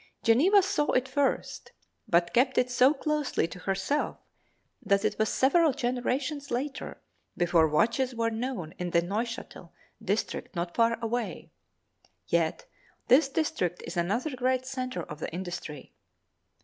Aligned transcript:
Geneva 0.23 0.63
"saw 0.63 0.89
it 0.93 1.07
first," 1.07 1.73
but 2.07 2.33
kept 2.33 2.57
it 2.57 2.71
so 2.71 2.91
closely 2.91 3.47
to 3.47 3.59
herself 3.59 4.17
that 4.81 5.05
it 5.05 5.15
was 5.19 5.29
several 5.29 5.73
generations 5.73 6.49
later 6.49 6.99
before 7.37 7.67
watches 7.67 8.15
were 8.15 8.31
known 8.31 8.73
in 8.79 8.89
the 8.89 9.01
Neuchatel 9.03 9.71
district 10.03 10.55
not 10.55 10.73
far 10.75 10.97
away, 11.03 11.51
yet, 12.25 12.65
this 13.09 13.29
district 13.29 13.83
is 13.85 13.95
another 13.95 14.35
great 14.35 14.65
center 14.65 15.03
of 15.03 15.19
the 15.19 15.31
industry. 15.31 15.93